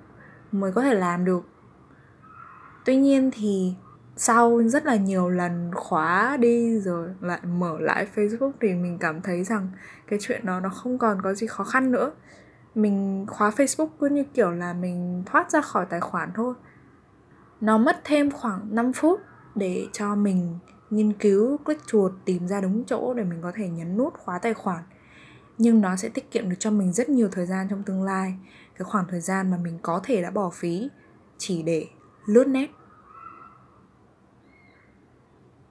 mới 0.53 0.73
có 0.73 0.83
thể 0.83 0.95
làm 0.95 1.25
được. 1.25 1.45
Tuy 2.85 2.97
nhiên 2.97 3.31
thì 3.35 3.75
sau 4.17 4.63
rất 4.69 4.87
là 4.87 4.97
nhiều 4.97 5.29
lần 5.29 5.71
khóa 5.75 6.37
đi 6.37 6.81
rồi 6.81 7.09
lại 7.21 7.41
mở 7.43 7.81
lại 7.81 8.07
facebook 8.15 8.53
thì 8.61 8.75
mình 8.75 8.99
cảm 8.99 9.23
thấy 9.23 9.45
rằng 9.45 9.71
cái 10.07 10.19
chuyện 10.23 10.47
đó 10.47 10.61
nó 10.61 10.69
không 10.69 10.99
còn 10.99 11.23
có 11.23 11.35
gì 11.35 11.47
khó 11.47 11.65
khăn 11.65 11.93
nữa 11.93 12.13
mình 12.75 13.27
khóa 13.29 13.51
facebook 13.51 13.89
cứ 14.01 14.09
như 14.09 14.25
kiểu 14.35 14.51
là 14.51 14.73
mình 14.73 15.23
thoát 15.27 15.51
ra 15.51 15.61
khỏi 15.61 15.87
tài 15.91 16.01
khoản 16.01 16.31
thôi. 16.35 16.55
Nó 17.61 17.79
mất 17.79 18.01
thêm 18.05 18.31
khoảng 18.31 18.75
5 18.75 18.93
phút 18.93 19.21
để 19.55 19.87
cho 19.93 20.15
mình 20.15 20.59
nghiên 20.91 21.13
cứu, 21.13 21.57
click 21.59 21.87
chuột, 21.87 22.13
tìm 22.25 22.49
ra 22.49 22.61
đúng 22.61 22.85
chỗ 22.85 23.15
để 23.15 23.25
mình 23.25 23.43
có 23.43 23.53
thể 23.55 23.69
nhấn 23.69 23.97
nút 23.97 24.15
khóa 24.15 24.39
tài 24.39 24.55
khoản. 24.55 24.83
Nhưng 25.59 25.81
nó 25.81 25.97
sẽ 25.97 26.09
tiết 26.09 26.31
kiệm 26.31 26.49
được 26.49 26.57
cho 26.59 26.71
mình 26.71 26.93
rất 26.93 27.09
nhiều 27.09 27.29
thời 27.33 27.47
gian 27.47 27.69
trong 27.69 27.83
tương 27.83 28.03
lai. 28.03 28.35
Cái 28.79 28.85
khoảng 28.85 29.05
thời 29.09 29.21
gian 29.21 29.51
mà 29.51 29.57
mình 29.57 29.79
có 29.83 30.01
thể 30.05 30.23
đã 30.23 30.31
bỏ 30.31 30.51
phí 30.51 30.89
chỉ 31.39 31.63
để 31.63 31.87
lướt 32.27 32.49
net. 32.49 32.71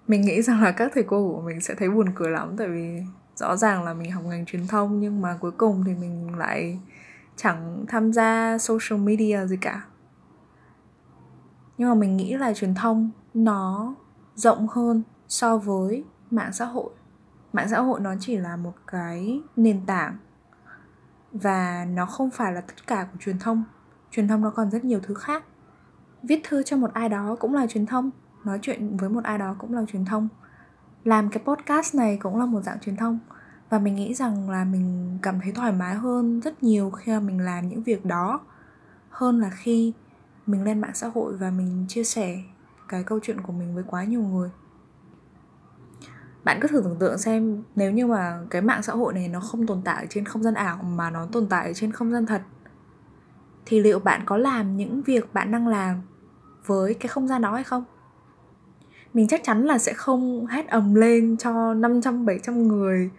Mình 0.08 0.22
nghĩ 0.22 0.42
rằng 0.42 0.62
là 0.62 0.72
các 0.72 0.92
thầy 0.94 1.04
cô 1.04 1.34
của 1.34 1.42
mình 1.42 1.62
sẽ 1.62 1.76
thấy 1.76 1.90
buồn 1.90 2.08
cười 2.16 2.32
lắm 2.32 2.56
tại 2.58 2.68
vì 2.68 3.02
rõ 3.36 3.56
ràng 3.56 3.84
là 3.84 3.94
mình 3.94 4.12
học 4.12 4.24
ngành 4.26 4.46
truyền 4.46 4.68
thông 4.68 5.00
nhưng 5.00 5.22
mà 5.22 5.38
cuối 5.42 5.52
cùng 5.52 5.84
thì 5.84 5.94
mình 5.94 6.38
lại 6.38 6.80
chẳng 7.36 7.86
tham 7.88 8.14
gia 8.14 8.58
social 8.58 9.00
media 9.00 9.46
gì 9.46 9.58
cả. 9.58 9.86
Nhưng 11.78 11.90
mà 11.90 11.96
mình 11.96 12.18
nghĩ 12.18 12.38
là 12.38 12.54
truyền 12.54 12.76
thông 12.76 13.12
nó 13.34 13.96
rộng 14.36 14.68
hơn 14.68 15.04
so 15.28 15.58
với 15.58 16.04
mạng 16.32 16.54
xã 16.54 16.66
hội. 16.66 16.90
Mạng 17.54 17.70
xã 17.70 17.82
hội 17.82 18.00
nó 18.00 18.14
chỉ 18.20 18.38
là 18.38 18.56
một 18.56 18.74
cái 18.88 19.42
nền 19.56 19.86
tảng 19.86 20.18
và 21.32 21.86
nó 21.86 22.06
không 22.06 22.30
phải 22.30 22.54
là 22.54 22.62
tất 22.62 22.88
cả 22.88 23.08
của 23.12 23.18
truyền 23.20 23.40
thông. 23.40 23.64
Truyền 24.12 24.28
thông 24.28 24.42
nó 24.42 24.50
còn 24.50 24.72
rất 24.72 24.86
nhiều 24.86 25.00
thứ 25.04 25.14
khác. 25.14 25.44
Viết 26.24 26.42
thư 26.44 26.64
cho 26.64 26.78
một 26.78 26.94
ai 26.94 27.10
đó 27.10 27.36
cũng 27.40 27.54
là 27.54 27.68
truyền 27.68 27.86
thông, 27.86 28.12
nói 28.44 28.60
chuyện 28.62 28.98
với 28.98 29.10
một 29.10 29.24
ai 29.24 29.38
đó 29.38 29.56
cũng 29.58 29.74
là 29.74 29.86
truyền 29.88 30.06
thông 30.06 30.28
làm 31.04 31.30
cái 31.30 31.44
podcast 31.46 31.96
này 31.96 32.18
cũng 32.22 32.40
là 32.40 32.46
một 32.46 32.62
dạng 32.62 32.80
truyền 32.80 32.96
thông. 32.96 33.20
Và 33.70 33.80
mình 33.80 33.96
nghĩ 33.96 34.14
rằng 34.14 34.50
là 34.50 34.64
mình 34.64 35.18
cảm 35.22 35.40
thấy 35.42 35.52
thoải 35.52 35.72
mái 35.72 35.96
hơn 35.96 36.40
rất 36.40 36.64
nhiều 36.64 36.92
khi 36.92 37.12
mà 37.12 37.20
mình 37.20 37.40
làm 37.40 37.68
những 37.68 37.84
việc 37.84 38.06
đó. 38.06 38.40
Hơn 39.10 39.40
là 39.40 39.50
khi 39.50 39.94
mình 40.46 40.64
lên 40.64 40.82
mạng 40.82 40.94
xã 40.94 41.08
hội 41.08 41.38
và 41.38 41.50
mình 41.50 41.86
chia 41.88 42.04
sẻ 42.04 42.44
cái 42.88 43.04
câu 43.04 43.20
chuyện 43.24 43.42
của 43.42 43.54
mình 43.54 43.76
với 43.76 43.84
quá 43.88 44.04
nhiều 44.04 44.22
người. 44.22 44.50
Bạn 46.44 46.60
cứ 46.62 46.68
thử 46.68 46.82
tưởng 46.82 47.00
tượng 47.00 47.18
xem, 47.18 47.64
nếu 47.76 47.92
như 47.92 48.08
mà 48.08 48.40
cái 48.50 48.62
mạng 48.62 48.84
xã 48.84 48.94
hội 48.94 49.14
này 49.14 49.28
nó 49.28 49.40
không 49.40 49.68
tồn 49.68 49.82
tại 49.86 50.08
trên 50.10 50.26
không 50.26 50.44
gian 50.44 50.54
ảo 50.54 50.84
mà 50.84 51.10
nó 51.10 51.26
tồn 51.32 51.48
tại 51.50 51.74
trên 51.74 51.92
không 51.92 52.12
gian 52.12 52.26
thật, 52.26 52.42
thì 53.66 53.80
liệu 53.80 54.00
bạn 54.00 54.22
có 54.26 54.38
làm 54.38 54.78
những 54.78 55.02
việc 55.02 55.34
bạn 55.34 55.52
đang 55.52 55.68
làm 55.68 56.02
với 56.66 56.94
cái 56.94 57.08
không 57.08 57.28
gian 57.28 57.42
đó 57.42 57.54
hay 57.54 57.64
không? 57.64 57.84
Mình 59.14 59.28
chắc 59.28 59.42
chắn 59.44 59.66
là 59.66 59.78
sẽ 59.78 59.94
không 59.94 60.46
hét 60.46 60.68
ầm 60.68 60.96
lên 60.96 61.38
cho 61.38 61.74
500 61.74 62.26
700 62.26 62.68
người 62.68 63.10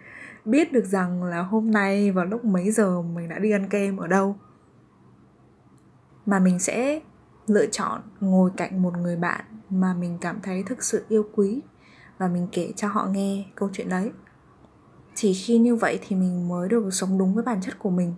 biết 0.45 0.73
được 0.73 0.85
rằng 0.85 1.23
là 1.23 1.41
hôm 1.41 1.71
nay 1.71 2.11
vào 2.11 2.25
lúc 2.25 2.45
mấy 2.45 2.71
giờ 2.71 3.01
mình 3.01 3.29
đã 3.29 3.39
đi 3.39 3.51
ăn 3.51 3.69
kem 3.69 3.97
ở 3.97 4.07
đâu. 4.07 4.35
Mà 6.25 6.39
mình 6.39 6.59
sẽ 6.59 6.99
lựa 7.47 7.65
chọn 7.65 8.01
ngồi 8.19 8.51
cạnh 8.57 8.81
một 8.81 8.97
người 8.97 9.15
bạn 9.15 9.45
mà 9.69 9.93
mình 9.93 10.17
cảm 10.21 10.39
thấy 10.43 10.63
thực 10.63 10.83
sự 10.83 11.05
yêu 11.09 11.25
quý 11.35 11.61
và 12.17 12.27
mình 12.27 12.47
kể 12.51 12.73
cho 12.75 12.87
họ 12.87 13.05
nghe 13.05 13.45
câu 13.55 13.69
chuyện 13.73 13.89
đấy. 13.89 14.11
Chỉ 15.15 15.33
khi 15.33 15.57
như 15.57 15.75
vậy 15.75 15.99
thì 16.07 16.15
mình 16.15 16.47
mới 16.47 16.69
được 16.69 16.89
sống 16.91 17.17
đúng 17.17 17.33
với 17.33 17.43
bản 17.43 17.61
chất 17.61 17.79
của 17.79 17.89
mình. 17.89 18.13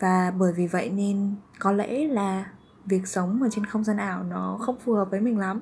Và 0.00 0.32
bởi 0.38 0.52
vì 0.52 0.66
vậy 0.66 0.90
nên 0.90 1.34
có 1.58 1.72
lẽ 1.72 2.06
là 2.06 2.46
việc 2.84 3.06
sống 3.06 3.42
ở 3.42 3.48
trên 3.50 3.66
không 3.66 3.84
gian 3.84 3.96
ảo 3.96 4.22
nó 4.22 4.58
không 4.60 4.76
phù 4.84 4.92
hợp 4.92 5.10
với 5.10 5.20
mình 5.20 5.38
lắm 5.38 5.60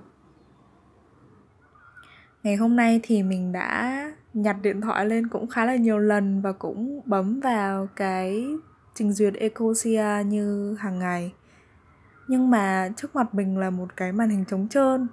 ngày 2.43 2.57
hôm 2.57 2.77
nay 2.77 3.01
thì 3.03 3.23
mình 3.23 3.53
đã 3.53 4.03
nhặt 4.35 4.57
điện 4.63 4.81
thoại 4.81 5.07
lên 5.07 5.29
cũng 5.29 5.47
khá 5.47 5.65
là 5.65 5.77
nhiều 5.77 5.99
lần 5.99 6.41
và 6.43 6.53
cũng 6.53 7.01
bấm 7.05 7.41
vào 7.41 7.89
cái 7.97 8.47
trình 8.95 9.13
duyệt 9.13 9.35
Ecosia 9.35 10.25
như 10.27 10.75
hàng 10.81 10.99
ngày. 10.99 11.33
Nhưng 12.29 12.51
mà 12.51 12.89
trước 12.97 13.17
mặt 13.17 13.35
mình 13.35 13.59
là 13.59 13.71
một 13.71 13.97
cái 13.97 14.13
màn 14.13 14.31
hình 14.31 14.45
trống 14.45 14.69
trơn. 14.69 15.09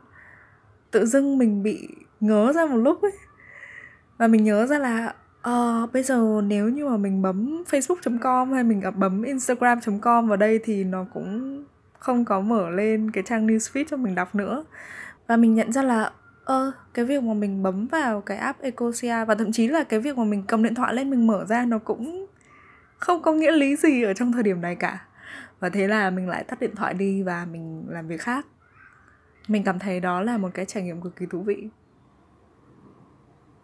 Tự 0.91 1.05
dưng 1.05 1.38
mình 1.38 1.63
bị 1.63 1.88
ngớ 2.19 2.53
ra 2.53 2.65
một 2.65 2.77
lúc 2.77 3.01
ấy. 3.01 3.12
Và 4.17 4.27
mình 4.27 4.43
nhớ 4.43 4.65
ra 4.65 4.79
là 4.79 5.13
uh, 5.50 5.93
bây 5.93 6.03
giờ 6.03 6.41
nếu 6.43 6.69
như 6.69 6.86
mà 6.86 6.98
mình 6.98 7.21
bấm 7.21 7.63
facebook.com 7.69 8.53
hay 8.53 8.63
mình 8.63 8.81
bấm 8.95 9.24
instagram.com 9.24 10.27
vào 10.27 10.38
đây 10.38 10.59
thì 10.63 10.83
nó 10.83 11.05
cũng 11.13 11.63
không 12.00 12.25
có 12.25 12.41
mở 12.41 12.69
lên 12.69 13.12
cái 13.12 13.24
trang 13.27 13.48
newsfeed 13.48 13.86
cho 13.89 13.98
mình 13.98 14.15
đọc 14.15 14.36
nữa. 14.36 14.65
Và 15.27 15.38
mình 15.38 15.53
nhận 15.53 15.71
ra 15.71 15.81
là 15.81 16.12
ơ 16.49 16.71
cái 16.93 17.05
việc 17.05 17.23
mà 17.23 17.33
mình 17.33 17.63
bấm 17.63 17.87
vào 17.87 18.21
cái 18.21 18.37
app 18.37 18.61
Ecosia 18.61 19.25
và 19.25 19.35
thậm 19.35 19.51
chí 19.51 19.67
là 19.67 19.83
cái 19.83 19.99
việc 19.99 20.17
mà 20.17 20.23
mình 20.23 20.43
cầm 20.47 20.63
điện 20.63 20.75
thoại 20.75 20.93
lên 20.93 21.09
mình 21.09 21.27
mở 21.27 21.45
ra 21.45 21.65
nó 21.65 21.79
cũng 21.79 22.25
không 22.97 23.21
có 23.21 23.33
nghĩa 23.33 23.51
lý 23.51 23.75
gì 23.75 24.03
ở 24.03 24.13
trong 24.13 24.31
thời 24.31 24.43
điểm 24.43 24.61
này 24.61 24.75
cả. 24.75 25.05
Và 25.59 25.69
thế 25.69 25.87
là 25.87 26.09
mình 26.09 26.27
lại 26.29 26.43
tắt 26.43 26.59
điện 26.59 26.75
thoại 26.75 26.93
đi 26.93 27.23
và 27.23 27.45
mình 27.51 27.85
làm 27.89 28.07
việc 28.07 28.21
khác. 28.21 28.45
Mình 29.47 29.63
cảm 29.63 29.79
thấy 29.79 29.99
đó 29.99 30.21
là 30.21 30.37
một 30.37 30.49
cái 30.53 30.65
trải 30.65 30.83
nghiệm 30.83 31.01
cực 31.01 31.15
kỳ 31.15 31.25
thú 31.25 31.41
vị. 31.41 31.69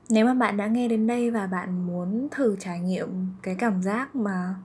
Nếu 0.09 0.25
mà 0.25 0.33
bạn 0.33 0.57
đã 0.57 0.67
nghe 0.67 0.87
đến 0.87 1.07
đây 1.07 1.31
và 1.31 1.47
bạn 1.47 1.87
muốn 1.87 2.27
thử 2.31 2.55
trải 2.59 2.79
nghiệm 2.79 3.09
cái 3.41 3.55
cảm 3.59 3.81
giác 3.83 4.15
mà 4.15 4.55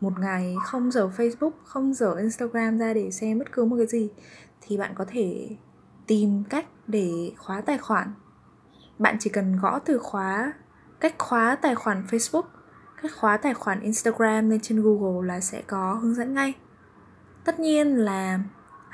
một 0.00 0.12
ngày 0.18 0.56
không 0.64 0.90
dở 0.90 1.10
Facebook, 1.16 1.52
không 1.64 1.94
dở 1.94 2.14
Instagram 2.14 2.78
ra 2.78 2.94
để 2.94 3.10
xem 3.10 3.38
bất 3.38 3.52
cứ 3.52 3.64
một 3.64 3.76
cái 3.76 3.86
gì 3.86 4.08
thì 4.60 4.76
bạn 4.76 4.92
có 4.94 5.04
thể 5.08 5.48
tìm 6.06 6.44
cách 6.44 6.66
để 6.86 7.32
khóa 7.36 7.60
tài 7.60 7.78
khoản. 7.78 8.12
Bạn 8.98 9.16
chỉ 9.20 9.30
cần 9.30 9.58
gõ 9.60 9.78
từ 9.78 9.98
khóa 9.98 10.52
cách 11.00 11.14
khóa 11.18 11.56
tài 11.62 11.74
khoản 11.74 12.04
Facebook, 12.10 12.42
cách 13.02 13.12
khóa 13.16 13.36
tài 13.36 13.54
khoản 13.54 13.80
Instagram 13.80 14.50
lên 14.50 14.60
trên 14.60 14.82
Google 14.82 15.26
là 15.26 15.40
sẽ 15.40 15.62
có 15.66 15.94
hướng 15.94 16.14
dẫn 16.14 16.34
ngay. 16.34 16.52
Tất 17.44 17.60
nhiên 17.60 17.96
là 17.96 18.38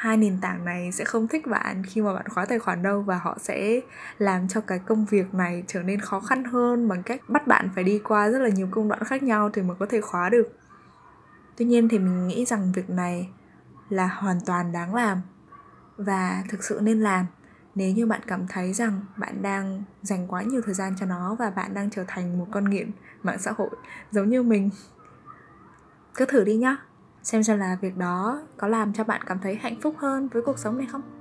hai 0.00 0.16
nền 0.16 0.38
tảng 0.40 0.64
này 0.64 0.92
sẽ 0.92 1.04
không 1.04 1.28
thích 1.28 1.46
bạn 1.46 1.82
khi 1.86 2.02
mà 2.02 2.14
bạn 2.14 2.28
khóa 2.28 2.44
tài 2.44 2.58
khoản 2.58 2.82
đâu 2.82 3.02
và 3.02 3.20
họ 3.22 3.38
sẽ 3.40 3.80
làm 4.18 4.48
cho 4.48 4.60
cái 4.60 4.78
công 4.78 5.04
việc 5.04 5.34
này 5.34 5.64
trở 5.66 5.82
nên 5.82 6.00
khó 6.00 6.20
khăn 6.20 6.44
hơn 6.44 6.88
bằng 6.88 7.02
cách 7.02 7.20
bắt 7.28 7.46
bạn 7.46 7.68
phải 7.74 7.84
đi 7.84 7.98
qua 7.98 8.30
rất 8.30 8.38
là 8.38 8.48
nhiều 8.48 8.68
công 8.70 8.88
đoạn 8.88 9.04
khác 9.04 9.22
nhau 9.22 9.50
thì 9.52 9.62
mới 9.62 9.76
có 9.80 9.86
thể 9.86 10.00
khóa 10.00 10.28
được 10.28 10.58
tuy 11.56 11.64
nhiên 11.64 11.88
thì 11.88 11.98
mình 11.98 12.26
nghĩ 12.26 12.44
rằng 12.44 12.72
việc 12.72 12.90
này 12.90 13.28
là 13.88 14.06
hoàn 14.06 14.38
toàn 14.46 14.72
đáng 14.72 14.94
làm 14.94 15.20
và 16.00 16.44
thực 16.48 16.64
sự 16.64 16.80
nên 16.82 17.00
làm. 17.00 17.26
Nếu 17.74 17.92
như 17.92 18.06
bạn 18.06 18.20
cảm 18.26 18.46
thấy 18.48 18.72
rằng 18.72 19.00
bạn 19.16 19.42
đang 19.42 19.82
dành 20.02 20.26
quá 20.28 20.42
nhiều 20.42 20.60
thời 20.64 20.74
gian 20.74 20.94
cho 21.00 21.06
nó 21.06 21.34
và 21.34 21.50
bạn 21.50 21.74
đang 21.74 21.90
trở 21.90 22.04
thành 22.08 22.38
một 22.38 22.46
con 22.50 22.70
nghiện 22.70 22.90
mạng 23.22 23.38
xã 23.38 23.52
hội 23.56 23.70
giống 24.10 24.28
như 24.28 24.42
mình, 24.42 24.70
cứ 26.14 26.24
thử 26.24 26.44
đi 26.44 26.56
nhá. 26.56 26.76
Xem 27.22 27.42
xem 27.42 27.58
là 27.58 27.78
việc 27.80 27.96
đó 27.96 28.42
có 28.56 28.68
làm 28.68 28.92
cho 28.92 29.04
bạn 29.04 29.20
cảm 29.26 29.38
thấy 29.38 29.54
hạnh 29.54 29.80
phúc 29.82 29.94
hơn 29.98 30.28
với 30.28 30.42
cuộc 30.42 30.58
sống 30.58 30.78
này 30.78 30.86
không? 30.92 31.19